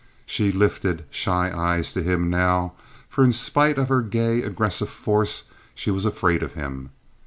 [0.25, 2.73] She lifted shy eyes to him now,
[3.07, 5.43] for, in spite of her gay, aggressive force,
[5.75, 6.89] she was afraid of him.